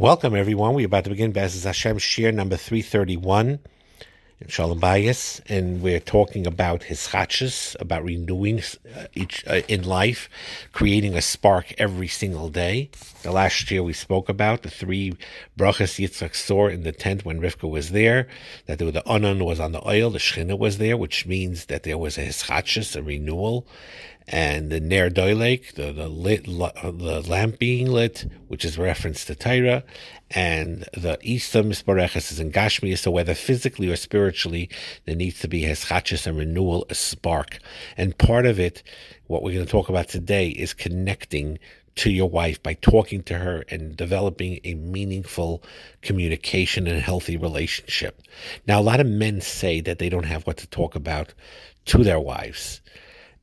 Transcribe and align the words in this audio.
Welcome, 0.00 0.36
everyone. 0.36 0.74
We're 0.74 0.86
about 0.86 1.02
to 1.04 1.10
begin 1.10 1.32
B'ezras 1.32 1.64
Hashem 1.64 1.98
shiur 1.98 2.32
number 2.32 2.56
331 2.56 3.58
in 4.40 4.46
Shalom 4.46 4.80
Bayis, 4.80 5.40
and 5.48 5.82
we're 5.82 5.98
talking 5.98 6.46
about 6.46 6.82
hischadshus, 6.82 7.74
about 7.80 8.04
renewing 8.04 8.60
uh, 8.94 9.06
each 9.14 9.44
uh, 9.48 9.62
in 9.66 9.82
life, 9.82 10.28
creating 10.72 11.16
a 11.16 11.22
spark 11.22 11.74
every 11.76 12.06
single 12.06 12.48
day. 12.48 12.88
The 13.22 13.32
last 13.32 13.68
year 13.70 13.82
we 13.82 13.92
spoke 13.92 14.28
about 14.28 14.62
the 14.62 14.70
three 14.70 15.14
brachas 15.58 15.98
Yitzchak 15.98 16.36
saw 16.36 16.68
in 16.68 16.84
the 16.84 16.92
tent 16.92 17.24
when 17.24 17.40
Rivka 17.40 17.68
was 17.68 17.90
there, 17.90 18.28
that 18.66 18.78
the 18.78 19.02
anan 19.06 19.44
was 19.44 19.58
on 19.58 19.72
the 19.72 19.80
ohel, 19.80 20.12
the 20.12 20.18
shechina 20.18 20.56
was 20.56 20.78
there, 20.78 20.96
which 20.96 21.26
means 21.26 21.66
that 21.66 21.82
there 21.82 21.98
was 21.98 22.16
a 22.16 22.26
hischadshus, 22.26 22.94
a 22.94 23.02
renewal, 23.02 23.66
and 24.28 24.70
the 24.70 24.78
Ner 24.78 25.08
Doilek, 25.08 25.72
the 25.72 25.90
the, 25.90 26.06
lit, 26.06 26.44
the 26.44 27.24
lamp 27.26 27.58
being 27.58 27.90
lit, 27.90 28.26
which 28.46 28.64
is 28.64 28.76
reference 28.76 29.24
to 29.24 29.34
Torah, 29.34 29.82
and 30.30 30.84
the 30.92 31.16
Misbareches 31.22 32.30
is 32.32 32.38
in 32.38 32.52
Gashmi, 32.52 32.96
so 32.98 33.10
whether 33.10 33.34
physically 33.34 33.90
or 33.90 33.96
spiritually, 33.96 34.27
there 34.32 35.16
needs 35.16 35.40
to 35.40 35.48
be 35.48 35.62
Hischadshus 35.62 36.26
and 36.26 36.38
renewal, 36.38 36.86
a 36.90 36.94
spark. 36.94 37.58
And 37.96 38.16
part 38.18 38.46
of 38.46 38.58
it, 38.58 38.82
what 39.26 39.42
we're 39.42 39.54
going 39.54 39.66
to 39.66 39.70
talk 39.70 39.88
about 39.88 40.08
today, 40.08 40.48
is 40.48 40.74
connecting 40.74 41.58
to 41.96 42.10
your 42.10 42.30
wife 42.30 42.62
by 42.62 42.74
talking 42.74 43.24
to 43.24 43.38
her 43.38 43.64
and 43.70 43.96
developing 43.96 44.60
a 44.62 44.74
meaningful 44.74 45.62
communication 46.00 46.86
and 46.86 47.02
healthy 47.02 47.36
relationship. 47.36 48.22
Now, 48.68 48.80
a 48.80 48.82
lot 48.82 49.00
of 49.00 49.06
men 49.06 49.40
say 49.40 49.80
that 49.80 49.98
they 49.98 50.08
don't 50.08 50.24
have 50.24 50.46
what 50.46 50.58
to 50.58 50.68
talk 50.68 50.94
about 50.94 51.34
to 51.86 52.04
their 52.04 52.20
wives. 52.20 52.80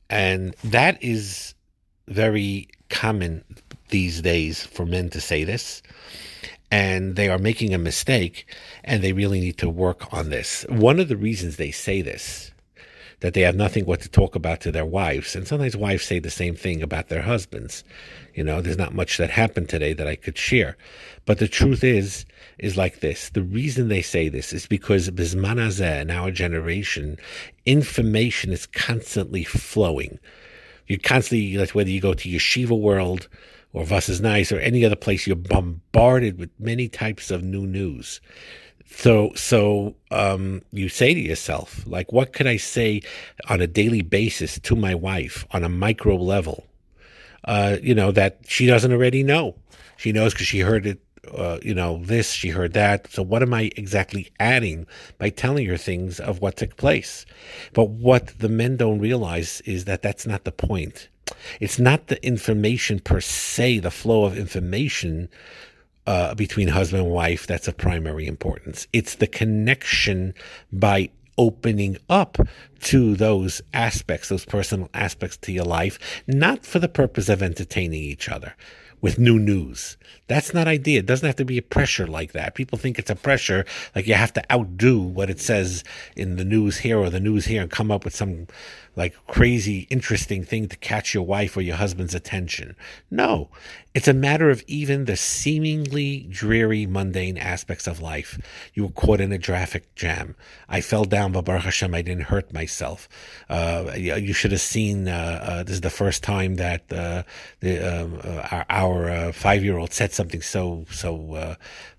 And 0.08 0.54
that 0.64 1.02
is 1.02 1.54
very 2.08 2.68
common 2.88 3.44
these 3.90 4.22
days 4.22 4.64
for 4.64 4.86
men 4.86 5.10
to 5.10 5.20
say 5.20 5.44
this. 5.44 5.82
And 6.70 7.14
they 7.16 7.28
are 7.28 7.38
making 7.38 7.72
a 7.74 7.78
mistake 7.78 8.46
and 8.82 9.02
they 9.02 9.12
really 9.12 9.40
need 9.40 9.58
to 9.58 9.70
work 9.70 10.12
on 10.12 10.30
this. 10.30 10.64
One 10.68 10.98
of 10.98 11.08
the 11.08 11.16
reasons 11.16 11.56
they 11.56 11.70
say 11.70 12.02
this, 12.02 12.50
that 13.20 13.34
they 13.34 13.42
have 13.42 13.56
nothing 13.56 13.86
what 13.86 14.00
to 14.00 14.08
talk 14.08 14.34
about 14.34 14.60
to 14.60 14.72
their 14.72 14.84
wives, 14.84 15.34
and 15.34 15.48
sometimes 15.48 15.76
wives 15.76 16.04
say 16.04 16.18
the 16.18 16.30
same 16.30 16.54
thing 16.54 16.82
about 16.82 17.08
their 17.08 17.22
husbands. 17.22 17.82
You 18.34 18.44
know, 18.44 18.60
there's 18.60 18.76
not 18.76 18.94
much 18.94 19.16
that 19.16 19.30
happened 19.30 19.68
today 19.68 19.94
that 19.94 20.06
I 20.06 20.16
could 20.16 20.36
share. 20.36 20.76
But 21.24 21.38
the 21.38 21.48
truth 21.48 21.82
is, 21.82 22.26
is 22.58 22.76
like 22.76 23.00
this. 23.00 23.30
The 23.30 23.42
reason 23.42 23.88
they 23.88 24.02
say 24.02 24.28
this 24.28 24.52
is 24.52 24.66
because 24.66 25.08
Bismanazeh 25.10 26.02
in 26.02 26.10
our 26.10 26.30
generation, 26.30 27.16
information 27.64 28.52
is 28.52 28.66
constantly 28.66 29.44
flowing. 29.44 30.18
You're 30.86 30.98
constantly, 30.98 31.56
whether 31.56 31.90
you 31.90 32.00
go 32.00 32.14
to 32.14 32.28
yeshiva 32.28 32.78
world 32.78 33.28
or 33.76 33.84
Vos 33.84 34.08
Iz 34.08 34.22
Neias 34.22 34.56
or 34.56 34.58
any 34.58 34.86
other 34.86 34.96
place, 34.96 35.26
you're 35.26 35.36
bombarded 35.36 36.38
with 36.38 36.48
many 36.58 36.88
types 36.88 37.30
of 37.30 37.42
new 37.42 37.66
news. 37.66 38.22
So, 38.86 39.32
so 39.34 39.94
um, 40.10 40.62
you 40.72 40.88
say 40.88 41.12
to 41.12 41.20
yourself, 41.20 41.86
like, 41.86 42.10
what 42.10 42.32
could 42.32 42.46
I 42.46 42.56
say 42.56 43.02
on 43.50 43.60
a 43.60 43.66
daily 43.66 44.00
basis 44.00 44.58
to 44.60 44.76
my 44.76 44.94
wife 44.94 45.44
on 45.50 45.62
a 45.62 45.68
micro 45.68 46.16
level? 46.16 46.64
Uh, 47.44 47.76
you 47.82 47.94
know 47.94 48.10
that 48.12 48.38
she 48.46 48.64
doesn't 48.64 48.92
already 48.92 49.22
know. 49.22 49.54
She 49.98 50.10
knows 50.10 50.32
because 50.32 50.46
she 50.46 50.60
heard 50.60 50.86
it 50.86 50.98
uh, 51.34 51.58
you 51.60 51.74
know, 51.74 51.98
this, 52.04 52.30
she 52.30 52.48
heard 52.48 52.72
that. 52.72 53.10
So 53.10 53.22
what 53.22 53.42
am 53.42 53.52
I 53.52 53.72
exactly 53.76 54.30
adding 54.38 54.86
by 55.18 55.28
telling 55.28 55.66
her 55.66 55.76
things 55.76 56.20
of 56.20 56.40
what 56.40 56.56
took 56.56 56.76
place? 56.76 57.26
But 57.74 57.90
what 57.90 58.38
the 58.38 58.48
men 58.48 58.76
don't 58.76 59.00
realize 59.00 59.60
is 59.62 59.84
that 59.84 60.02
that's 60.02 60.26
not 60.26 60.44
the 60.44 60.52
point. 60.52 61.08
It's 61.60 61.78
not 61.78 62.08
the 62.08 62.24
information 62.24 63.00
per 63.00 63.20
se, 63.20 63.80
the 63.80 63.90
flow 63.90 64.24
of 64.24 64.38
information 64.38 65.28
uh, 66.06 66.34
between 66.34 66.68
husband 66.68 67.04
and 67.04 67.12
wife 67.12 67.46
that's 67.46 67.68
of 67.68 67.76
primary 67.76 68.26
importance. 68.26 68.86
It's 68.92 69.16
the 69.16 69.26
connection 69.26 70.34
by 70.72 71.10
opening 71.38 71.98
up 72.08 72.38
to 72.80 73.14
those 73.16 73.60
aspects, 73.74 74.28
those 74.28 74.44
personal 74.44 74.88
aspects 74.94 75.36
to 75.38 75.52
your 75.52 75.64
life, 75.64 75.98
not 76.26 76.64
for 76.64 76.78
the 76.78 76.88
purpose 76.88 77.28
of 77.28 77.42
entertaining 77.42 78.02
each 78.02 78.28
other 78.28 78.54
with 79.06 79.20
new 79.20 79.38
news. 79.38 79.96
That's 80.26 80.52
not 80.52 80.66
idea. 80.66 80.98
It 80.98 81.06
doesn't 81.06 81.24
have 81.24 81.36
to 81.36 81.44
be 81.44 81.58
a 81.58 81.62
pressure 81.62 82.08
like 82.08 82.32
that. 82.32 82.56
People 82.56 82.76
think 82.76 82.98
it's 82.98 83.08
a 83.08 83.14
pressure, 83.14 83.64
like 83.94 84.08
you 84.08 84.14
have 84.14 84.32
to 84.32 84.52
outdo 84.52 85.00
what 85.00 85.30
it 85.30 85.38
says 85.38 85.84
in 86.16 86.34
the 86.34 86.44
news 86.44 86.78
here 86.78 86.98
or 86.98 87.08
the 87.08 87.20
news 87.20 87.44
here 87.44 87.62
and 87.62 87.70
come 87.70 87.92
up 87.92 88.04
with 88.04 88.16
some 88.16 88.48
like 88.96 89.14
crazy 89.26 89.86
interesting 89.90 90.42
thing 90.42 90.66
to 90.68 90.76
catch 90.78 91.14
your 91.14 91.22
wife 91.22 91.56
or 91.56 91.60
your 91.60 91.76
husband's 91.76 92.14
attention. 92.14 92.74
No, 93.10 93.50
it's 93.94 94.08
a 94.08 94.14
matter 94.14 94.50
of 94.50 94.64
even 94.66 95.04
the 95.04 95.16
seemingly 95.16 96.26
dreary, 96.30 96.86
mundane 96.86 97.36
aspects 97.36 97.86
of 97.86 98.00
life. 98.00 98.38
You 98.74 98.84
were 98.84 98.92
caught 98.92 99.20
in 99.20 99.32
a 99.32 99.38
traffic 99.38 99.94
jam. 99.94 100.34
I 100.68 100.80
fell 100.80 101.04
down, 101.04 101.32
but 101.32 101.44
Baruch 101.44 101.64
Hashem, 101.64 101.94
I 101.94 102.02
didn't 102.02 102.24
hurt 102.24 102.52
myself. 102.52 103.08
Uh, 103.48 103.92
you 103.96 104.32
should 104.32 104.52
have 104.52 104.60
seen. 104.60 105.08
Uh, 105.08 105.40
uh, 105.42 105.62
this 105.62 105.74
is 105.74 105.80
the 105.82 105.90
first 105.90 106.22
time 106.22 106.56
that 106.56 106.90
uh, 106.92 107.22
the 107.60 108.02
um, 108.02 108.18
uh, 109.04 109.08
our, 109.08 109.10
our 109.10 109.28
uh, 109.28 109.32
five-year-old 109.32 109.92
said 109.92 110.12
something 110.12 110.42
so 110.42 110.86
so 110.90 111.56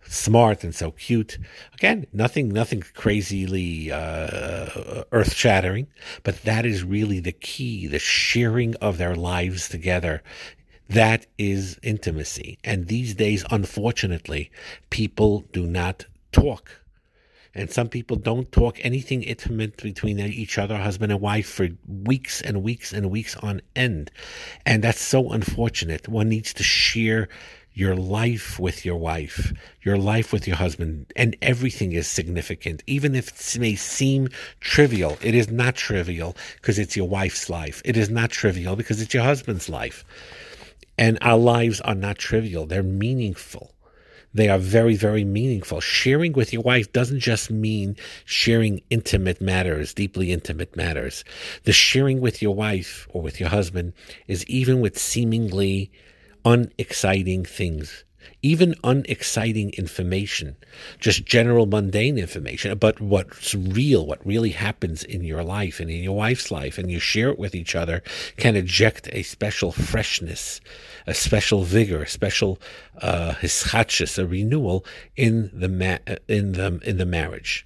smart 0.09 0.63
and 0.63 0.75
so 0.75 0.91
cute. 0.91 1.37
Again, 1.73 2.07
nothing, 2.13 2.49
nothing 2.49 2.83
crazily 2.93 3.91
uh, 3.91 5.03
earth 5.11 5.33
shattering, 5.33 5.87
but 6.23 6.41
that 6.43 6.65
is 6.65 6.83
really 6.83 7.19
the 7.19 7.31
key 7.31 7.87
the 7.87 7.99
sharing 7.99 8.75
of 8.75 8.97
their 8.97 9.15
lives 9.15 9.69
together. 9.69 10.23
That 10.89 11.25
is 11.37 11.79
intimacy. 11.83 12.57
And 12.63 12.87
these 12.87 13.13
days, 13.15 13.45
unfortunately, 13.51 14.51
people 14.89 15.43
do 15.51 15.67
not 15.67 16.05
talk. 16.31 16.81
And 17.53 17.71
some 17.71 17.89
people 17.89 18.17
don't 18.17 18.51
talk 18.51 18.77
anything 18.81 19.23
intimate 19.23 19.77
between 19.77 20.19
each 20.19 20.57
other, 20.57 20.77
husband 20.77 21.11
and 21.11 21.21
wife, 21.21 21.49
for 21.49 21.69
weeks 21.87 22.41
and 22.41 22.63
weeks 22.63 22.93
and 22.93 23.09
weeks 23.09 23.35
on 23.37 23.61
end. 23.75 24.11
And 24.65 24.83
that's 24.83 25.01
so 25.01 25.31
unfortunate. 25.31 26.07
One 26.07 26.29
needs 26.29 26.53
to 26.53 26.63
share 26.63 27.29
your 27.77 27.95
life 27.95 28.59
with 28.59 28.83
your 28.85 28.97
wife, 28.97 29.53
your 29.83 29.99
life 29.99 30.33
with 30.33 30.47
your 30.47 30.55
husband, 30.55 31.05
and 31.15 31.37
everything 31.43 31.91
is 31.91 32.07
significant. 32.07 32.81
Even 32.87 33.13
if 33.13 33.29
it 33.29 33.59
may 33.59 33.75
seem 33.75 34.29
trivial, 34.59 35.15
it 35.21 35.35
is 35.35 35.51
not 35.51 35.75
trivial 35.75 36.35
because 36.55 36.79
it's 36.79 36.97
your 36.97 37.07
wife's 37.07 37.51
life. 37.51 37.79
It 37.85 37.95
is 37.95 38.09
not 38.09 38.31
trivial 38.31 38.75
because 38.75 38.99
it's 38.99 39.13
your 39.13 39.23
husband's 39.23 39.69
life. 39.69 40.03
And 40.97 41.19
our 41.21 41.37
lives 41.37 41.79
are 41.81 41.93
not 41.93 42.17
trivial, 42.17 42.65
they're 42.65 42.81
meaningful. 42.81 43.71
They 44.37 44.49
are 44.49 44.59
very, 44.59 44.95
very 44.95 45.23
meaningful. 45.23 45.81
Sharing 45.81 46.33
with 46.33 46.53
your 46.53 46.61
wife 46.61 46.93
doesn't 46.93 47.21
just 47.21 47.49
mean 47.49 47.97
sharing 48.23 48.83
intimate 48.91 49.41
matters, 49.41 49.95
deeply 49.95 50.31
intimate 50.31 50.75
matters. 50.75 51.23
The 51.63 51.73
sharing 51.73 52.21
with 52.21 52.39
your 52.39 52.53
wife 52.53 53.07
or 53.09 53.23
with 53.23 53.39
your 53.39 53.49
husband 53.49 53.93
is 54.27 54.45
even 54.45 54.79
with 54.79 54.95
seemingly 54.95 55.91
unexciting 56.45 57.45
things, 57.45 58.03
even 58.41 58.75
unexciting 58.83 59.71
information, 59.71 60.55
just 60.99 61.25
general 61.25 61.65
mundane 61.65 62.17
information, 62.17 62.71
about 62.71 63.01
what's 63.01 63.55
real, 63.55 64.05
what 64.05 64.25
really 64.25 64.51
happens 64.51 65.03
in 65.03 65.23
your 65.23 65.43
life 65.43 65.79
and 65.79 65.89
in 65.89 66.03
your 66.03 66.15
wife's 66.15 66.51
life, 66.51 66.77
and 66.77 66.91
you 66.91 66.99
share 66.99 67.29
it 67.29 67.39
with 67.39 67.55
each 67.55 67.75
other, 67.75 68.03
can 68.37 68.55
eject 68.55 69.09
a 69.11 69.23
special 69.23 69.71
freshness, 69.71 70.61
a 71.07 71.13
special 71.13 71.63
vigor, 71.63 72.03
a 72.03 72.07
special 72.07 72.59
uh, 73.01 73.33
a 73.41 74.27
renewal 74.27 74.85
in 75.15 75.49
the 75.53 75.69
ma- 75.69 76.15
in 76.27 76.53
the 76.53 76.79
in 76.83 76.97
the 76.97 77.05
marriage. 77.05 77.65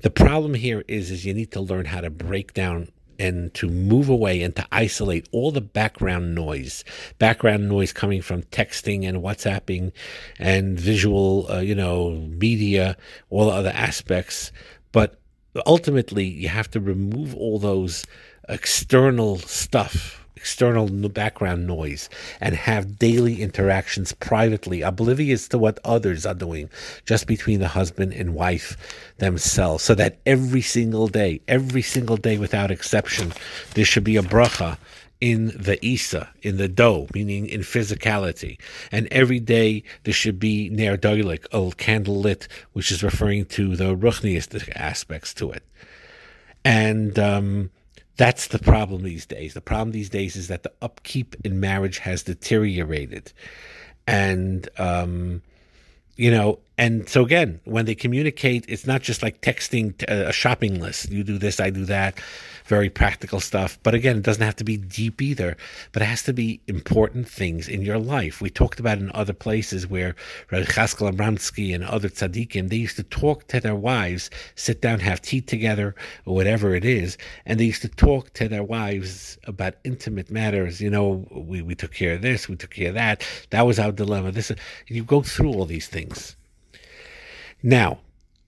The 0.00 0.10
problem 0.10 0.54
here 0.54 0.82
is 0.88 1.10
is 1.10 1.26
you 1.26 1.34
need 1.34 1.52
to 1.52 1.60
learn 1.60 1.86
how 1.86 2.00
to 2.00 2.10
break 2.10 2.54
down 2.54 2.88
and 3.18 3.52
to 3.54 3.68
move 3.68 4.08
away 4.08 4.42
and 4.42 4.54
to 4.56 4.66
isolate 4.70 5.28
all 5.32 5.50
the 5.50 5.60
background 5.60 6.34
noise, 6.34 6.84
background 7.18 7.68
noise 7.68 7.92
coming 7.92 8.22
from 8.22 8.42
texting 8.44 9.08
and 9.08 9.22
WhatsApping 9.22 9.92
and 10.38 10.78
visual, 10.78 11.50
uh, 11.50 11.60
you 11.60 11.74
know, 11.74 12.12
media, 12.12 12.96
all 13.30 13.46
the 13.46 13.52
other 13.52 13.72
aspects. 13.74 14.52
But 14.92 15.18
ultimately, 15.66 16.24
you 16.24 16.48
have 16.48 16.70
to 16.70 16.80
remove 16.80 17.34
all 17.34 17.58
those 17.58 18.06
external 18.48 19.38
stuff 19.38 20.26
external 20.38 20.86
background 21.08 21.66
noise 21.66 22.08
and 22.40 22.54
have 22.54 22.96
daily 22.96 23.42
interactions 23.42 24.12
privately, 24.12 24.82
oblivious 24.82 25.48
to 25.48 25.58
what 25.58 25.80
others 25.84 26.24
are 26.24 26.40
doing, 26.46 26.70
just 27.04 27.26
between 27.26 27.58
the 27.58 27.66
husband 27.78 28.12
and 28.12 28.36
wife 28.36 28.76
themselves. 29.18 29.82
So 29.82 29.96
that 29.96 30.18
every 30.24 30.62
single 30.62 31.08
day, 31.08 31.40
every 31.48 31.82
single 31.82 32.16
day 32.16 32.38
without 32.38 32.70
exception, 32.70 33.32
there 33.74 33.84
should 33.84 34.04
be 34.04 34.16
a 34.16 34.22
bracha 34.22 34.78
in 35.20 35.48
the 35.58 35.84
Isa, 35.84 36.28
in 36.42 36.56
the 36.56 36.68
dough, 36.68 37.08
meaning 37.12 37.48
in 37.48 37.62
physicality. 37.62 38.60
And 38.92 39.08
every 39.10 39.40
day 39.40 39.82
there 40.04 40.14
should 40.14 40.38
be 40.38 40.70
Ner 40.70 40.96
Doilik, 40.96 41.46
a 41.52 41.74
candle 41.74 42.20
lit, 42.20 42.46
which 42.74 42.92
is 42.92 43.02
referring 43.02 43.46
to 43.46 43.74
the 43.74 43.96
Ruchniistic 43.96 44.70
aspects 44.76 45.34
to 45.34 45.50
it. 45.50 45.64
And 46.64 47.18
um, 47.18 47.70
that's 48.18 48.48
the 48.48 48.58
problem 48.58 49.04
these 49.04 49.24
days. 49.24 49.54
The 49.54 49.60
problem 49.62 49.92
these 49.92 50.10
days 50.10 50.36
is 50.36 50.48
that 50.48 50.64
the 50.64 50.72
upkeep 50.82 51.36
in 51.44 51.60
marriage 51.60 51.98
has 51.98 52.24
deteriorated. 52.24 53.32
And 54.06 54.68
um, 54.76 55.40
you 56.16 56.30
know, 56.30 56.58
and 56.78 57.08
so 57.08 57.24
again, 57.24 57.60
when 57.64 57.84
they 57.84 57.94
communicate, 57.94 58.64
it's 58.68 58.86
not 58.86 59.02
just 59.02 59.22
like 59.22 59.42
texting 59.42 60.02
uh, 60.10 60.28
a 60.28 60.32
shopping 60.32 60.80
list. 60.80 61.10
You 61.10 61.24
do 61.24 61.36
this, 61.36 61.60
I 61.60 61.70
do 61.70 61.84
that 61.86 62.18
very 62.68 62.90
practical 62.90 63.40
stuff. 63.40 63.78
But 63.82 63.94
again, 63.94 64.18
it 64.18 64.22
doesn't 64.22 64.42
have 64.42 64.56
to 64.56 64.64
be 64.64 64.76
deep 64.76 65.22
either, 65.22 65.56
but 65.92 66.02
it 66.02 66.04
has 66.04 66.22
to 66.24 66.34
be 66.34 66.60
important 66.66 67.26
things 67.26 67.66
in 67.66 67.80
your 67.82 67.98
life. 67.98 68.40
We 68.42 68.50
talked 68.50 68.78
about 68.78 68.98
in 68.98 69.10
other 69.14 69.32
places 69.32 69.86
where 69.86 70.14
Rabbi 70.52 70.66
Chaskel 70.66 71.10
Abramsky 71.10 71.74
and 71.74 71.82
other 71.82 72.10
tzaddikim, 72.10 72.68
they 72.68 72.76
used 72.76 72.96
to 72.96 73.02
talk 73.02 73.48
to 73.48 73.58
their 73.58 73.74
wives, 73.74 74.28
sit 74.54 74.82
down, 74.82 75.00
have 75.00 75.22
tea 75.22 75.40
together, 75.40 75.94
or 76.26 76.34
whatever 76.34 76.74
it 76.74 76.84
is, 76.84 77.16
and 77.46 77.58
they 77.58 77.64
used 77.64 77.82
to 77.82 77.88
talk 77.88 78.34
to 78.34 78.48
their 78.48 78.62
wives 78.62 79.38
about 79.44 79.74
intimate 79.84 80.30
matters. 80.30 80.80
You 80.80 80.90
know, 80.90 81.26
we, 81.30 81.62
we 81.62 81.74
took 81.74 81.92
care 81.92 82.14
of 82.14 82.22
this, 82.22 82.48
we 82.48 82.56
took 82.56 82.70
care 82.70 82.88
of 82.88 82.94
that. 82.94 83.26
That 83.50 83.66
was 83.66 83.78
our 83.78 83.92
dilemma. 83.92 84.30
This 84.30 84.52
you 84.88 85.04
go 85.04 85.22
through 85.22 85.54
all 85.54 85.64
these 85.64 85.88
things. 85.88 86.36
Now, 87.62 87.98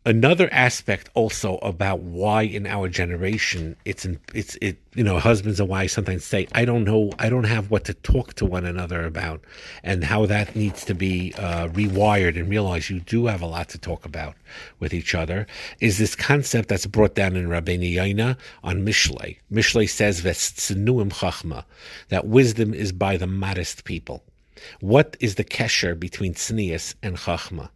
another 0.06 0.48
aspect 0.52 1.10
also 1.14 1.56
about 1.56 2.00
why 2.00 2.42
in 2.42 2.66
our 2.66 2.88
generation 2.88 3.76
it's 3.84 4.04
in, 4.04 4.18
it's 4.32 4.56
it 4.62 4.78
you 4.94 5.04
know 5.04 5.18
husbands 5.18 5.60
and 5.60 5.68
wives 5.68 5.92
sometimes 5.92 6.24
say 6.24 6.46
I 6.52 6.64
don't 6.64 6.84
know 6.84 7.10
I 7.18 7.28
don't 7.28 7.44
have 7.44 7.70
what 7.70 7.84
to 7.84 7.94
talk 7.94 8.34
to 8.34 8.46
one 8.46 8.64
another 8.64 9.04
about 9.04 9.42
and 9.82 10.04
how 10.04 10.26
that 10.26 10.56
needs 10.56 10.84
to 10.86 10.94
be 10.94 11.34
uh, 11.36 11.68
rewired 11.68 12.38
and 12.38 12.48
realize 12.48 12.88
you 12.88 13.00
do 13.00 13.26
have 13.26 13.42
a 13.42 13.46
lot 13.46 13.68
to 13.70 13.78
talk 13.78 14.04
about 14.06 14.36
with 14.78 14.94
each 14.94 15.14
other 15.14 15.46
is 15.80 15.98
this 15.98 16.14
concept 16.14 16.68
that's 16.68 16.86
brought 16.86 17.14
down 17.14 17.36
in 17.36 17.48
Rabbeinu 17.48 17.92
Yonah 17.92 18.38
on 18.64 18.86
Mishlei. 18.86 19.38
Mishlei 19.52 19.88
says 19.88 20.22
chachma 20.22 21.64
that 22.08 22.26
wisdom 22.26 22.72
is 22.72 22.92
by 22.92 23.16
the 23.16 23.26
modest 23.26 23.84
people. 23.84 24.22
What 24.80 25.16
is 25.20 25.34
the 25.34 25.44
kesher 25.44 25.98
between 25.98 26.34
tznius 26.34 26.94
and 27.02 27.16
chachma? 27.16 27.70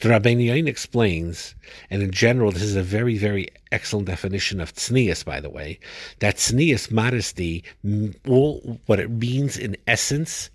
The 0.00 0.08
Rabbeinu 0.08 0.46
Yonah 0.46 0.70
explains, 0.70 1.54
and 1.90 2.02
in 2.02 2.10
general, 2.10 2.52
this 2.52 2.62
is 2.62 2.76
a 2.76 2.82
very, 2.82 3.16
very 3.18 3.48
excellent 3.70 4.06
definition 4.06 4.60
of 4.60 4.74
tznius, 4.74 5.24
by 5.24 5.40
the 5.40 5.50
way, 5.50 5.78
that 6.18 6.36
tznius, 6.36 6.90
modesty, 6.90 7.64
all 8.26 8.80
what 8.86 9.00
it 9.00 9.10
means 9.10 9.56
in 9.56 9.76
essence, 9.86 10.50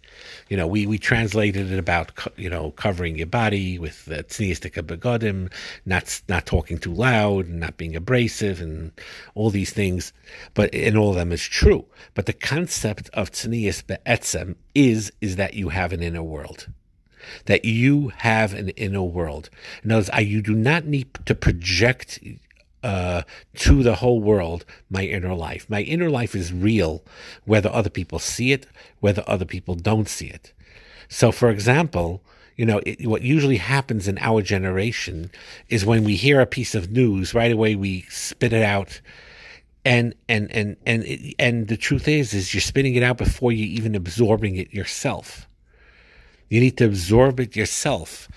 you 0.49 0.57
know, 0.57 0.67
we, 0.67 0.85
we 0.85 0.97
translated 0.97 1.71
it 1.71 1.79
about, 1.79 2.11
you 2.37 2.49
know, 2.49 2.71
covering 2.71 3.17
your 3.17 3.27
body 3.27 3.77
with 3.77 4.05
the 4.05 4.23
tzniistika 4.23 4.83
begodim, 4.83 5.51
not, 5.85 6.21
not 6.27 6.45
talking 6.45 6.77
too 6.77 6.93
loud, 6.93 7.47
not 7.47 7.77
being 7.77 7.95
abrasive, 7.95 8.61
and 8.61 8.91
all 9.35 9.49
these 9.49 9.71
things. 9.71 10.13
But, 10.53 10.73
and 10.73 10.97
all 10.97 11.09
of 11.09 11.15
them 11.15 11.31
is 11.31 11.43
true. 11.43 11.85
But 12.13 12.25
the 12.25 12.33
concept 12.33 13.09
of 13.13 13.31
tznius 13.31 13.85
be'etzem 13.85 14.55
is, 14.73 15.11
is 15.21 15.35
that 15.35 15.53
you 15.53 15.69
have 15.69 15.93
an 15.93 16.01
inner 16.01 16.23
world 16.23 16.67
that 17.45 17.65
you 17.65 18.09
have 18.17 18.53
an 18.53 18.69
inner 18.69 19.03
world. 19.03 19.49
In 19.83 19.91
other 19.91 19.99
words, 19.99 20.09
I, 20.11 20.19
you 20.19 20.41
do 20.41 20.55
not 20.55 20.85
need 20.85 21.07
to 21.25 21.35
project 21.35 22.19
uh, 22.83 23.23
to 23.55 23.83
the 23.83 23.95
whole 23.95 24.21
world 24.21 24.65
my 24.89 25.03
inner 25.03 25.33
life. 25.33 25.69
My 25.69 25.81
inner 25.81 26.09
life 26.09 26.35
is 26.35 26.53
real, 26.53 27.03
whether 27.45 27.69
other 27.69 27.89
people 27.89 28.19
see 28.19 28.51
it, 28.51 28.67
whether 28.99 29.23
other 29.27 29.45
people 29.45 29.75
don't 29.75 30.07
see 30.07 30.27
it. 30.27 30.53
So, 31.09 31.31
for 31.31 31.49
example, 31.49 32.21
you 32.55 32.65
know, 32.65 32.81
it, 32.85 33.07
what 33.07 33.21
usually 33.21 33.57
happens 33.57 34.07
in 34.07 34.17
our 34.19 34.41
generation 34.41 35.31
is 35.69 35.85
when 35.85 36.03
we 36.03 36.15
hear 36.15 36.41
a 36.41 36.45
piece 36.45 36.75
of 36.75 36.91
news, 36.91 37.33
right 37.33 37.51
away 37.51 37.75
we 37.75 38.01
spit 38.09 38.53
it 38.53 38.63
out 38.63 39.01
and 39.87 40.15
and 40.27 40.51
and 40.51 40.75
and 40.85 41.33
and 41.39 41.67
the 41.69 41.77
truth 41.77 42.07
is 42.07 42.33
is 42.33 42.53
you're 42.53 42.61
spitting 42.61 42.95
it 42.95 43.03
out 43.03 43.17
before 43.17 43.53
you're 43.53 43.67
even 43.67 43.95
absorbing 43.95 44.57
it 44.57 44.73
yourself 44.73 45.46
you 46.49 46.59
need 46.59 46.77
to 46.77 46.85
absorb 46.85 47.39
it 47.39 47.55
yourself. 47.55 48.29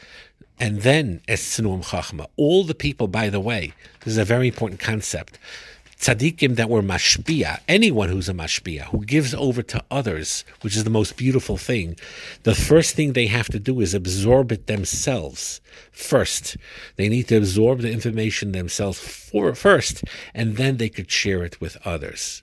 And 0.59 0.83
then, 0.83 1.23
Sinuim 1.27 1.85
Chachma, 1.85 2.27
all 2.37 2.65
the 2.65 2.75
people, 2.75 3.09
by 3.09 3.31
the 3.31 3.41
way, 3.41 3.73
this 4.01 4.12
is 4.12 4.19
a 4.19 4.25
very 4.25 4.49
important 4.49 4.81
concept. 4.81 5.39
Tzaddikim 6.01 6.57
that 6.57 6.71
were 6.71 6.83
mashpia, 6.83 7.61
anyone 7.69 8.09
who's 8.09 8.29
a 8.31 8.33
mashpia, 8.33 8.85
who 8.85 9.05
gives 9.05 9.35
over 9.35 9.62
to 9.62 9.85
others, 9.91 10.47
which 10.62 10.75
is 10.75 10.85
the 10.85 10.91
most 10.91 11.19
beautiful 11.19 11.59
thing, 11.59 11.95
the 12.45 12.55
first 12.55 12.95
thing 12.95 13.12
they 13.12 13.27
have 13.27 13.49
to 13.49 13.59
do 13.59 13.81
is 13.81 13.93
absorb 13.93 14.51
it 14.51 14.67
themselves 14.67 15.61
first. 15.93 16.57
They 16.97 17.11
need 17.11 17.29
to 17.29 17.37
absorb 17.37 17.81
the 17.81 17.93
information 17.93 18.53
themselves 18.53 18.99
for, 18.99 19.55
first, 19.55 20.03
and 20.35 20.57
then 20.57 20.79
they 20.79 20.89
could 20.89 21.11
share 21.11 21.43
it 21.43 21.61
with 21.61 21.77
others. 21.87 22.43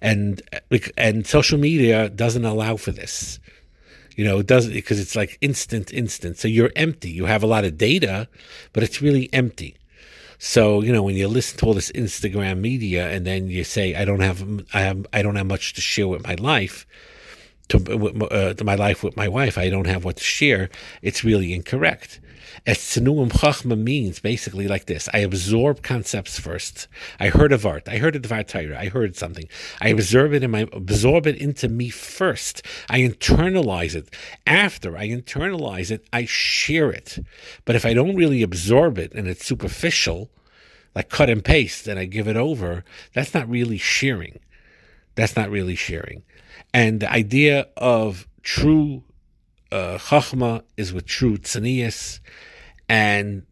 And 0.00 0.40
and 0.96 1.26
social 1.26 1.58
media 1.58 2.08
doesn't 2.08 2.44
allow 2.44 2.76
for 2.76 2.92
this. 2.92 3.40
You 4.16 4.24
know, 4.24 4.38
it 4.38 4.46
doesn't 4.46 4.72
because 4.72 5.00
it's 5.00 5.16
like 5.16 5.38
instant, 5.40 5.92
instant. 5.92 6.38
So 6.38 6.48
you're 6.48 6.72
empty. 6.76 7.10
You 7.10 7.26
have 7.26 7.42
a 7.42 7.46
lot 7.46 7.64
of 7.64 7.78
data, 7.78 8.28
but 8.72 8.82
it's 8.82 9.00
really 9.00 9.28
empty. 9.32 9.76
So 10.38 10.82
you 10.82 10.92
know, 10.92 11.02
when 11.02 11.16
you 11.16 11.28
listen 11.28 11.58
to 11.58 11.66
all 11.66 11.74
this 11.74 11.92
Instagram 11.92 12.58
media, 12.58 13.08
and 13.10 13.26
then 13.26 13.48
you 13.48 13.64
say, 13.64 13.94
"I 13.94 14.04
don't 14.04 14.20
have, 14.20 14.44
I 14.74 14.80
have, 14.80 15.06
I 15.12 15.22
don't 15.22 15.36
have 15.36 15.46
much 15.46 15.74
to 15.74 15.80
share 15.80 16.08
with 16.08 16.26
my 16.26 16.34
life." 16.34 16.86
To, 17.72 18.28
uh, 18.30 18.54
to 18.54 18.64
my 18.64 18.74
life 18.74 19.02
with 19.02 19.16
my 19.16 19.28
wife, 19.28 19.56
I 19.56 19.70
don't 19.70 19.86
have 19.86 20.04
what 20.04 20.16
to 20.16 20.24
share. 20.24 20.68
It's 21.00 21.24
really 21.24 21.54
incorrect. 21.54 22.20
Etzenuim 22.66 23.30
Chachma 23.30 23.78
means 23.78 24.20
basically 24.20 24.68
like 24.68 24.86
this. 24.86 25.08
I 25.14 25.18
absorb 25.18 25.82
concepts 25.82 26.38
first. 26.38 26.86
I 27.18 27.28
heard 27.28 27.50
of 27.50 27.64
art. 27.64 27.88
I 27.88 27.96
heard 27.96 28.14
of 28.14 28.22
Dvar 28.22 28.46
Torah. 28.46 28.78
I 28.78 28.88
heard 28.88 29.16
something. 29.16 29.48
I 29.80 29.88
absorb 29.88 30.32
it 30.32 30.42
in 30.42 30.50
my, 30.50 30.68
absorb 30.72 31.26
it 31.26 31.36
into 31.36 31.68
me 31.68 31.88
first. 31.88 32.62
I 32.90 33.00
internalize 33.00 33.94
it. 33.94 34.14
After 34.46 34.96
I 34.96 35.08
internalize 35.08 35.90
it, 35.90 36.06
I 36.12 36.24
share 36.26 36.90
it. 36.90 37.18
But 37.64 37.74
if 37.74 37.84
I 37.84 37.94
don't 37.94 38.16
really 38.16 38.42
absorb 38.42 38.98
it 38.98 39.12
and 39.14 39.26
it's 39.26 39.46
superficial, 39.46 40.30
like 40.94 41.08
cut 41.08 41.30
and 41.30 41.44
paste, 41.44 41.88
and 41.88 41.98
I 41.98 42.04
give 42.04 42.28
it 42.28 42.36
over, 42.36 42.84
that's 43.14 43.34
not 43.34 43.48
really 43.48 43.78
sharing. 43.78 44.38
That's 45.14 45.36
not 45.36 45.50
really 45.50 45.74
sharing. 45.74 46.22
And 46.72 47.00
the 47.00 47.10
idea 47.10 47.68
of 47.76 48.26
true 48.42 49.04
uh, 49.70 49.98
chachma 49.98 50.62
is 50.76 50.92
with 50.92 51.06
true 51.06 51.38
tznius, 51.38 52.20
and 52.88 53.44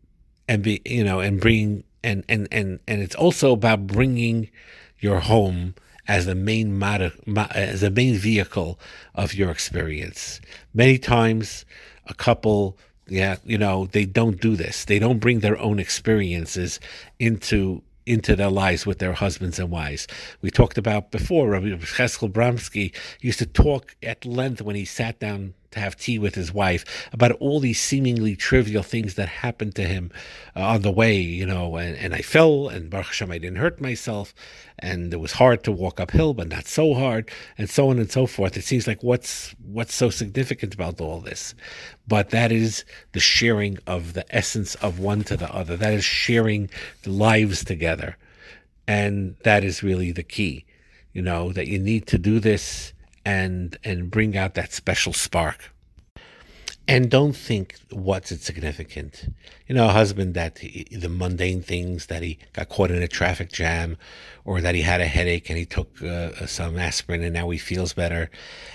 and 0.49 0.63
be 0.63 0.81
you 0.85 1.05
know 1.05 1.21
and 1.21 1.41
bring 1.41 1.85
and 2.03 2.25
and 2.29 2.49
and 2.51 2.81
and 2.87 3.03
it's 3.03 3.15
also 3.15 3.53
about 3.53 3.87
bringing 3.87 4.51
your 4.99 5.21
home 5.21 5.75
as 6.09 6.27
the 6.27 6.35
main 6.35 6.79
mod- 6.79 7.13
as 7.53 7.81
the 7.83 7.91
main 7.91 8.17
vehicle 8.17 8.79
of 9.15 9.35
your 9.35 9.51
experience. 9.51 10.41
Many 10.75 10.99
times, 10.99 11.65
a 12.07 12.15
couple, 12.15 12.77
yeah, 13.07 13.37
you 13.45 13.59
know, 13.59 13.87
they 13.87 14.07
don't 14.07 14.41
do 14.41 14.57
this. 14.57 14.85
They 14.85 14.99
don't 14.99 15.19
bring 15.19 15.41
their 15.41 15.59
own 15.59 15.79
experiences 15.79 16.81
into 17.19 17.83
into 18.11 18.35
their 18.35 18.51
lives 18.51 18.85
with 18.85 18.99
their 18.99 19.13
husbands 19.13 19.61
and 19.61 19.71
wives. 19.71 20.09
We 20.43 20.51
talked 20.51 20.77
about 20.77 21.13
before, 21.13 21.51
Rabbi 21.51 21.69
Cheskel 21.77 22.29
Bramsky 22.29 22.93
used 23.21 23.39
to 23.39 23.47
talk 23.47 23.95
at 24.03 24.25
length 24.25 24.61
when 24.61 24.75
he 24.75 24.85
sat 24.85 25.21
down 25.21 25.55
to 25.71 25.81
have 25.81 25.97
tea 25.97 26.19
with 26.19 26.35
his 26.35 26.53
wife 26.53 27.09
about 27.13 27.33
all 27.33 27.61
these 27.61 27.81
seemingly 27.81 28.35
trivial 28.35 28.83
things 28.83 29.15
that 29.15 29.29
happened 29.29 29.75
to 29.77 29.85
him 29.85 30.11
uh, 30.57 30.61
on 30.61 30.83
the 30.83 30.91
way, 30.91 31.17
you 31.19 31.47
know, 31.47 31.77
and, 31.77 31.97
and 31.97 32.15
I 32.15 32.23
fell 32.23 32.69
and 32.69 32.91
Baruch 32.91 33.07
Hashem, 33.07 33.31
I 33.31 33.39
didn't 33.39 33.59
hurt 33.59 33.81
myself 33.81 34.35
and 34.79 35.13
it 35.13 35.19
was 35.19 35.33
hard 35.33 35.63
to 35.65 35.73
walk 35.73 36.01
uphill, 36.01 36.35
but 36.35 36.49
not 36.49 36.67
so 36.67 36.95
hard 36.95 37.31
and 37.57 37.71
so 37.71 37.91
on 37.91 37.99
and 37.99 38.11
so 38.11 38.27
forth. 38.27 38.57
It 38.57 38.65
seems 38.65 38.87
like 38.87 39.03
what's, 39.03 39.55
what's 39.65 39.95
so 39.95 40.11
significant 40.11 40.75
about 40.75 41.01
all 41.01 41.21
this? 41.21 41.55
But 42.09 42.31
that 42.31 42.51
is 42.51 42.85
the 43.13 43.21
sharing 43.21 43.79
of 43.87 44.15
the 44.15 44.25
essence 44.35 44.75
of 44.77 44.99
one 44.99 45.23
to 45.25 45.37
the 45.37 45.53
other. 45.55 45.77
That 45.77 45.93
is 45.93 46.05
sharing 46.05 46.71
lives 47.07 47.65
together. 47.65 48.17
And 48.89 49.37
that 49.45 49.63
is 49.63 49.85
really 49.85 50.11
the 50.11 50.25
key, 50.25 50.65
you 51.13 51.23
know, 51.23 51.53
that 51.53 51.69
you 51.69 51.79
need 51.79 52.09
to 52.09 52.19
do 52.19 52.41
this 52.41 52.93
and 53.31 53.79
and 53.85 54.11
bring 54.11 54.37
out 54.37 54.55
that 54.55 54.73
special 54.73 55.13
spark. 55.13 55.73
And 56.91 57.09
don't 57.09 57.35
think 57.35 57.77
what's 57.91 58.33
it 58.33 58.41
significant. 58.41 59.33
You 59.69 59.77
know, 59.77 59.87
a 59.87 59.93
husband 59.93 60.35
that 60.35 60.59
he, 60.59 60.89
the 60.91 61.09
mundane 61.09 61.63
things 61.63 62.07
that 62.07 62.25
he 62.25 62.41
got 62.53 62.69
caught 62.69 62.91
in 62.91 63.01
a 63.01 63.07
traffic 63.07 63.53
jam, 63.53 63.97
or 64.45 64.61
that 64.61 64.75
he 64.75 64.83
had 64.83 65.01
a 65.01 65.05
headache 65.05 65.49
and 65.49 65.57
he 65.57 65.65
took 65.65 66.03
uh, 66.03 66.45
some 66.47 66.77
aspirin 66.77 67.23
and 67.23 67.33
now 67.33 67.49
he 67.51 67.59
feels 67.59 67.93
better, 67.93 68.29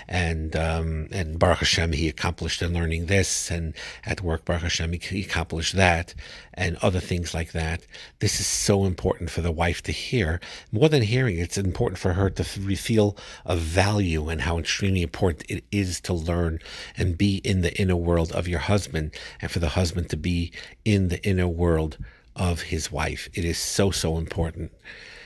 and 0.08 0.56
um, 0.56 1.08
and 1.12 1.38
Baruch 1.38 1.58
Hashem 1.58 1.92
he 1.92 2.08
accomplished 2.08 2.62
in 2.62 2.72
learning 2.72 3.04
this, 3.04 3.50
and 3.50 3.74
at 4.06 4.22
work 4.22 4.46
Baruch 4.46 4.62
Hashem 4.62 4.94
he 4.94 5.20
accomplished 5.20 5.76
that, 5.76 6.14
and 6.54 6.78
other 6.78 7.00
things 7.00 7.34
like 7.34 7.52
that. 7.52 7.86
This 8.20 8.40
is 8.40 8.46
so 8.46 8.86
important 8.86 9.28
for 9.28 9.42
the 9.42 9.52
wife 9.52 9.82
to 9.82 9.92
hear. 9.92 10.40
More 10.72 10.88
than 10.88 11.02
hearing, 11.02 11.36
it's 11.38 11.58
important 11.58 11.98
for 11.98 12.14
her 12.14 12.30
to 12.30 12.44
feel 12.44 13.14
a 13.44 13.56
value 13.56 14.30
and 14.30 14.40
how 14.40 14.58
extremely 14.58 15.02
important 15.02 15.44
it 15.50 15.64
is 15.70 16.00
to 16.00 16.14
learn 16.14 16.60
and 16.96 17.18
be 17.18 17.36
in 17.44 17.60
the 17.60 17.78
inner 17.78 18.05
world 18.06 18.32
of 18.32 18.48
your 18.48 18.60
husband, 18.60 19.10
and 19.40 19.50
for 19.50 19.58
the 19.58 19.70
husband 19.70 20.08
to 20.10 20.16
be 20.16 20.52
in 20.84 21.08
the 21.08 21.22
inner 21.22 21.48
world 21.48 21.98
of 22.34 22.62
his 22.62 22.90
wife. 22.90 23.28
It 23.34 23.44
is 23.44 23.58
so, 23.58 23.90
so 23.90 24.16
important. 24.16 24.72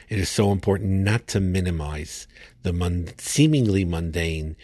It 0.08 0.18
is 0.18 0.28
so 0.28 0.50
important 0.50 0.90
not 0.90 1.28
to 1.28 1.40
minimize 1.40 2.26
the 2.64 2.72
mon- 2.72 3.10
seemingly 3.18 3.84
mundane 3.84 4.56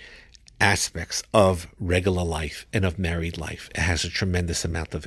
aspects 0.61 1.23
of 1.35 1.67
regular 1.79 2.25
life 2.25 2.67
and 2.73 2.85
of 2.85 2.99
married 2.99 3.37
life. 3.39 3.69
It 3.75 3.81
has 3.81 4.05
a 4.05 4.11
tremendous 4.11 4.65
amount 4.65 4.95
of 4.95 5.07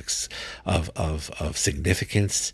of 0.64 0.90
of, 0.96 1.30
of 1.40 1.56
significance, 1.56 2.52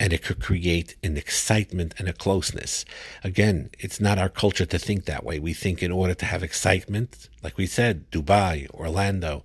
and 0.00 0.12
it 0.12 0.22
could 0.22 0.40
create 0.40 0.96
an 1.02 1.16
excitement 1.16 1.94
and 1.98 2.08
a 2.08 2.12
closeness. 2.12 2.84
Again, 3.22 3.70
it's 3.78 4.00
not 4.00 4.18
our 4.18 4.28
culture 4.28 4.66
to 4.66 4.78
think 4.78 5.04
that 5.04 5.24
way. 5.24 5.38
We 5.38 5.54
think 5.54 5.82
in 5.82 5.92
order 5.92 6.14
to 6.14 6.26
have 6.26 6.42
excitement, 6.42 7.28
like 7.42 7.56
we 7.56 7.66
said, 7.66 8.10
Dubai, 8.10 8.68
Orlando, 8.70 9.44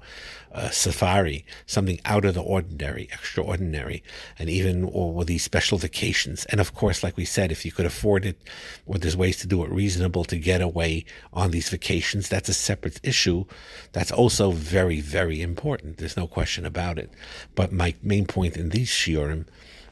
uh, 0.53 0.69
safari, 0.69 1.45
something 1.65 1.99
out 2.05 2.25
of 2.25 2.35
the 2.35 2.41
ordinary, 2.41 3.03
extraordinary, 3.11 4.03
and 4.37 4.49
even 4.49 4.83
or 4.83 5.25
these 5.25 5.43
special 5.43 5.77
vacations. 5.77 6.45
And 6.45 6.61
of 6.61 6.73
course, 6.73 7.03
like 7.03 7.17
we 7.17 7.25
said, 7.25 7.51
if 7.51 7.65
you 7.65 7.71
could 7.71 7.85
afford 7.85 8.25
it, 8.25 8.39
or 8.85 8.97
there's 8.97 9.17
ways 9.17 9.37
to 9.37 9.47
do 9.47 9.63
it 9.63 9.71
reasonable 9.71 10.23
to 10.25 10.37
get 10.37 10.61
away 10.61 11.05
on 11.31 11.51
these 11.51 11.69
vacations, 11.69 12.29
that's 12.29 12.49
a 12.49 12.53
separate 12.53 12.92
issue. 13.03 13.45
That's 13.91 14.11
also 14.11 14.51
very, 14.51 15.01
very 15.01 15.41
important. 15.41 15.97
There's 15.97 16.17
no 16.17 16.27
question 16.27 16.65
about 16.65 16.99
it. 16.99 17.11
But 17.55 17.71
my 17.71 17.95
main 18.01 18.25
point 18.25 18.57
in 18.57 18.69
these 18.69 18.89
shiurim, 18.89 19.45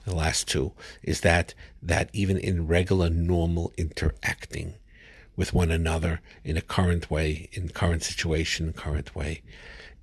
the 0.06 0.16
last 0.16 0.48
two, 0.48 0.74
is 1.04 1.22
that 1.22 1.54
that 1.82 2.10
even 2.14 2.38
in 2.38 2.68
regular, 2.68 3.10
normal 3.10 3.74
interacting 3.78 4.76
with 5.36 5.54
one 5.54 5.72
another 5.72 6.22
in 6.44 6.58
a 6.58 6.62
current 6.62 7.10
way, 7.10 7.50
in 7.54 7.70
current 7.70 8.04
situation, 8.04 8.74
current 8.74 9.16
way, 9.16 9.42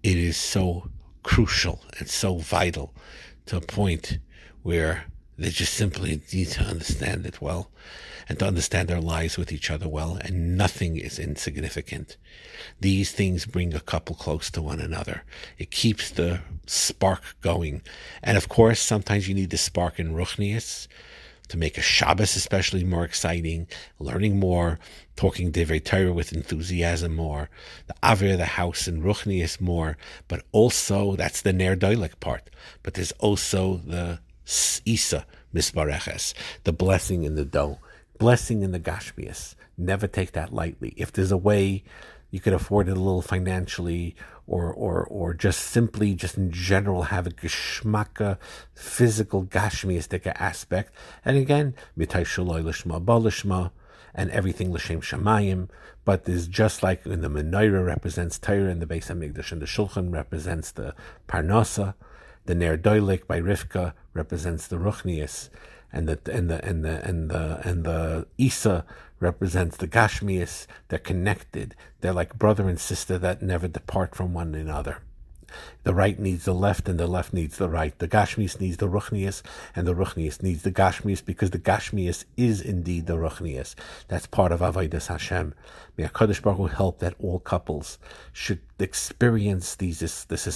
it 0.02 0.17
is 0.17 0.37
so 0.37 0.90
crucial 1.23 1.85
and 1.99 2.09
so 2.09 2.38
vital 2.38 2.95
to 3.47 3.57
a 3.57 3.61
point 3.61 4.19
where 4.62 5.05
they 5.38 5.50
just 5.50 5.75
simply 5.75 6.21
need 6.33 6.49
to 6.49 6.62
understand 6.62 7.25
it 7.25 7.40
well 7.40 7.71
and 8.28 8.38
to 8.38 8.47
understand 8.47 8.88
their 8.88 9.00
lives 9.00 9.38
with 9.38 9.52
each 9.52 9.71
other 9.71 9.88
well, 9.88 10.18
and 10.21 10.59
nothing 10.59 10.97
is 10.97 11.18
insignificant. 11.18 12.16
These 12.80 13.12
things 13.12 13.47
bring 13.47 13.73
a 13.73 13.80
couple 13.80 14.14
close 14.14 14.50
to 14.50 14.61
one 14.61 14.80
another. 14.80 15.25
It 15.57 15.71
keeps 15.71 16.11
the 16.11 16.40
spark 16.66 17.23
going. 17.40 17.80
And 18.23 18.37
of 18.37 18.49
course, 18.49 18.80
sometimes 18.80 19.28
you 19.28 19.35
need 19.35 19.50
the 19.50 19.57
spark 19.57 19.99
in 19.99 20.14
Ruchnius 20.14 20.88
to 21.49 21.57
make 21.57 21.78
a 21.78 21.83
Shabbos 21.83 22.37
especially 22.37 22.85
more 22.85 23.04
exciting, 23.04 23.66
learning 23.99 24.38
more, 24.38 24.78
talking 25.16 25.50
Divrei 25.50 25.83
Torah 25.83 26.12
with 26.12 26.33
enthusiasm 26.33 27.16
more, 27.16 27.49
the 27.87 27.95
Avir, 28.02 28.33
of 28.33 28.38
the 28.38 28.45
house, 28.45 28.87
and 28.87 29.02
Ruchnius 29.02 29.59
more, 29.59 29.97
but 30.28 30.45
also, 30.52 31.16
that's 31.16 31.40
the 31.40 31.54
Ner 31.54 31.75
Doilik 31.75 32.21
part, 32.21 32.50
but 32.83 32.92
there's 32.92 33.12
also 33.12 33.78
the 33.78 34.18
Isa, 34.85 35.26
Misbareches, 35.55 36.35
the 36.64 36.73
blessing 36.73 37.25
in 37.25 37.35
the 37.35 37.45
dough, 37.45 37.78
blessing 38.19 38.62
in 38.62 38.73
the 38.73 38.81
Gashmias. 38.81 39.55
Never 39.76 40.07
take 40.07 40.33
that 40.33 40.52
lightly. 40.52 40.95
If 40.97 41.12
there's 41.12 41.33
a 41.33 41.37
way 41.37 41.85
you 42.31 42.40
could 42.40 42.52
afford 42.52 42.88
it 42.88 42.97
a 42.97 43.00
little 43.00 43.23
financially 43.23 44.14
or 44.47 44.73
or 44.73 45.05
or 45.05 45.35
just 45.35 45.61
simply 45.61 46.14
just 46.14 46.37
in 46.37 46.50
general 46.50 47.05
have 47.05 47.26
a 47.26 47.31
geschmacka 47.31 48.38
physical 48.75 49.45
gashmiistic 49.45 50.26
aspect. 50.26 50.95
And 51.25 51.37
again 51.37 51.75
mitai 51.97 52.25
shaloi 52.25 52.62
lishma 52.62 53.02
balishma 53.02 53.71
and 54.14 54.31
everything 54.31 54.73
l'shem 54.73 55.00
shamayim. 55.00 55.69
But 56.05 56.25
there's 56.25 56.49
just 56.49 56.83
like 56.83 57.07
in 57.07 57.21
the 57.21 57.31
menorah 57.31 57.85
represents 57.85 58.38
Torah 58.38 58.71
and 58.71 58.81
the 58.81 58.87
Beis 58.87 59.07
Hamikdash 59.07 59.52
and 59.52 59.61
the 59.61 59.67
Shulchan 59.67 60.12
represents 60.12 60.71
the 60.71 60.95
Parnasa 61.28 61.95
the 62.49 62.55
Ner 62.55 62.78
Doilik 62.78 63.26
by 63.26 63.43
Rivka 63.43 63.93
represents 64.14 64.67
the 64.67 64.78
Ruchnius 64.78 65.50
and 65.93 66.09
the 66.09 66.19
and 66.33 66.49
the 66.49 66.64
and 66.64 66.83
the 66.83 67.05
and 67.07 67.31
the 67.31 67.61
and 67.62 67.85
the 67.85 68.26
Isa 68.38 68.87
represents 69.21 69.76
the 69.76 69.87
Gashmias. 69.87 70.67
They're 70.88 70.99
connected. 70.99 71.76
They're 72.00 72.14
like 72.14 72.38
brother 72.38 72.67
and 72.67 72.81
sister 72.81 73.19
that 73.19 73.43
never 73.43 73.69
depart 73.69 74.14
from 74.14 74.33
one 74.33 74.55
another. 74.55 75.02
The 75.85 75.95
right 75.95 76.19
needs 76.19 76.45
the 76.45 76.55
left, 76.55 76.88
and 76.88 76.99
the 76.99 77.07
left 77.07 77.33
needs 77.33 77.57
the 77.57 77.69
right. 77.69 77.99
The 77.99 78.09
Gashmias 78.09 78.61
needs 78.61 78.76
the 78.76 78.88
Ruchnias, 78.88 79.43
and 79.75 79.87
the 79.87 79.95
Ruchnias 79.95 80.43
needs 80.43 80.62
the 80.62 80.73
Gashmias, 80.73 81.25
because 81.25 81.50
the 81.50 81.59
Gashmias 81.59 82.25
is 82.37 82.61
indeed 82.61 83.07
the 83.07 83.17
Ruchnias. 83.17 83.75
That's 84.09 84.26
part 84.26 84.52
of 84.52 84.61
Avodas 84.61 85.07
Hashem. 85.07 85.55
May 85.97 86.05
HaKadosh 86.05 86.43
Baruch 86.43 86.59
Hu 86.59 86.67
help 86.67 87.00
that 87.00 87.14
all 87.19 87.40
couples 87.40 87.99
should 88.33 88.61
experience 88.78 89.75
these 89.75 89.99
this, 89.99 90.25
this. 90.25 90.47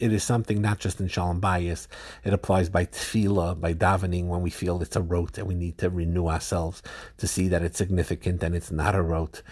It 0.00 0.12
is 0.12 0.24
something 0.24 0.62
not 0.62 0.78
just 0.78 1.00
in 1.00 1.08
Shalom 1.08 1.40
Bayis. 1.40 1.86
It 2.24 2.32
applies 2.32 2.70
by 2.70 2.86
tefillah, 2.86 3.60
by 3.60 3.74
davening, 3.74 4.28
when 4.28 4.40
we 4.40 4.50
feel 4.50 4.80
it's 4.80 4.96
a 4.96 5.02
rote 5.02 5.36
and 5.36 5.46
we 5.46 5.54
need 5.54 5.76
to 5.78 5.90
renew 5.90 6.28
ourselves 6.28 6.82
to 7.18 7.26
see 7.26 7.48
that 7.48 7.62
it's 7.62 7.78
significant 7.78 8.42
and 8.42 8.54
it's 8.54 8.70
not 8.70 8.94
a 8.94 9.02
rote 9.02 9.42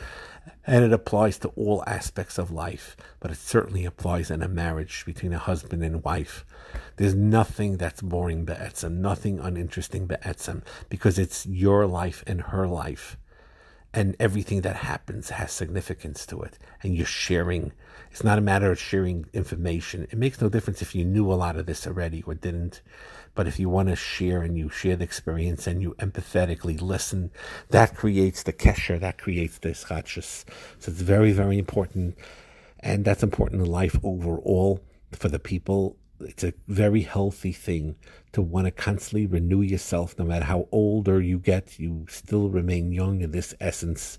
and 0.66 0.84
it 0.84 0.92
applies 0.92 1.38
to 1.38 1.48
all 1.48 1.84
aspects 1.86 2.38
of 2.38 2.50
life, 2.50 2.96
but 3.20 3.30
it 3.30 3.38
certainly 3.38 3.84
applies 3.84 4.30
in 4.30 4.42
a 4.42 4.48
marriage 4.48 5.04
between 5.04 5.32
a 5.32 5.38
husband 5.38 5.82
and 5.82 6.04
wife. 6.04 6.44
There's 6.96 7.14
nothing 7.14 7.76
that's 7.76 8.02
boring 8.02 8.44
be'etzem, 8.44 8.98
nothing 8.98 9.38
uninteresting 9.38 10.06
be'etzem, 10.06 10.62
because 10.88 11.18
it's 11.18 11.46
your 11.46 11.86
life 11.86 12.22
and 12.26 12.40
her 12.42 12.66
life. 12.66 13.16
And 13.94 14.16
everything 14.20 14.60
that 14.62 14.76
happens 14.76 15.30
has 15.30 15.50
significance 15.50 16.26
to 16.26 16.42
it. 16.42 16.58
And 16.82 16.94
you're 16.94 17.06
sharing. 17.06 17.72
It's 18.10 18.22
not 18.22 18.38
a 18.38 18.42
matter 18.42 18.70
of 18.70 18.78
sharing 18.78 19.26
information. 19.32 20.06
It 20.10 20.18
makes 20.18 20.40
no 20.40 20.48
difference 20.48 20.82
if 20.82 20.94
you 20.94 21.04
knew 21.04 21.32
a 21.32 21.34
lot 21.34 21.56
of 21.56 21.66
this 21.66 21.86
already 21.86 22.22
or 22.22 22.34
didn't. 22.34 22.82
But 23.34 23.46
if 23.46 23.58
you 23.58 23.68
want 23.68 23.88
to 23.88 23.96
share 23.96 24.42
and 24.42 24.58
you 24.58 24.68
share 24.68 24.96
the 24.96 25.04
experience 25.04 25.66
and 25.66 25.80
you 25.80 25.94
empathetically 25.98 26.80
listen, 26.80 27.30
that 27.70 27.94
creates 27.94 28.42
the 28.42 28.52
kesher, 28.52 29.00
that 29.00 29.16
creates 29.16 29.58
the 29.58 29.70
schachus. 29.70 30.44
So 30.78 30.90
it's 30.90 31.00
very, 31.00 31.32
very 31.32 31.58
important. 31.58 32.18
And 32.80 33.04
that's 33.04 33.22
important 33.22 33.62
in 33.62 33.70
life 33.70 33.98
overall 34.02 34.80
for 35.12 35.28
the 35.28 35.38
people. 35.38 35.96
It's 36.20 36.44
a 36.44 36.52
very 36.66 37.02
healthy 37.02 37.52
thing 37.52 37.96
to 38.32 38.42
want 38.42 38.66
to 38.66 38.70
constantly 38.70 39.26
renew 39.26 39.62
yourself. 39.62 40.18
No 40.18 40.24
matter 40.24 40.44
how 40.44 40.68
older 40.72 41.20
you 41.20 41.38
get, 41.38 41.78
you 41.78 42.06
still 42.08 42.48
remain 42.48 42.92
young 42.92 43.20
in 43.20 43.30
this 43.30 43.54
essence 43.60 44.18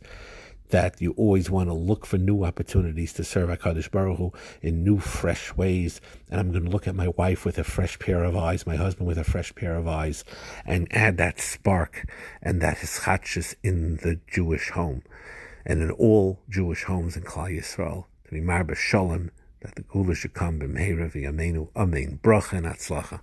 that 0.69 1.01
you 1.01 1.11
always 1.13 1.49
want 1.49 1.67
to 1.67 1.73
look 1.73 2.05
for 2.05 2.17
new 2.17 2.43
opportunities 2.43 3.11
to 3.13 3.23
serve 3.23 3.49
HaKadosh 3.49 3.91
Baruch 3.91 4.17
Hu 4.17 4.31
in 4.61 4.83
new, 4.83 4.99
fresh 4.99 5.55
ways. 5.55 5.99
And 6.29 6.39
I'm 6.39 6.51
going 6.51 6.65
to 6.65 6.69
look 6.69 6.87
at 6.87 6.95
my 6.95 7.09
wife 7.09 7.43
with 7.43 7.57
a 7.57 7.63
fresh 7.63 7.97
pair 7.99 8.23
of 8.23 8.37
eyes, 8.37 8.67
my 8.67 8.75
husband 8.75 9.07
with 9.07 9.17
a 9.17 9.23
fresh 9.23 9.53
pair 9.55 9.75
of 9.75 9.87
eyes, 9.87 10.23
and 10.65 10.87
add 10.91 11.17
that 11.17 11.39
spark 11.39 12.07
and 12.41 12.61
that 12.61 12.77
hischadshus 12.77 13.55
in 13.63 13.97
the 13.97 14.19
Jewish 14.31 14.69
home 14.69 15.03
and 15.65 15.81
in 15.81 15.91
all 15.91 16.39
Jewish 16.49 16.83
homes 16.83 17.17
in 17.17 17.23
Klal 17.23 17.57
Yisrael. 17.57 18.05
To 18.25 18.31
be 18.31 18.41
marba 18.41 18.75
shalom, 18.75 19.31
that 19.61 19.75
the 19.75 19.83
Geula 19.83 20.15
should 20.15 20.33
come 20.33 20.59
b'meira 20.59 21.11
v'yameinu, 21.11 21.69
amen, 21.75 22.19
bracha 22.23 22.53
and 22.53 22.65
atzlacha. 22.65 23.21